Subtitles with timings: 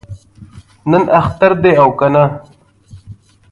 [0.91, 2.23] نن اختر دی او کنه؟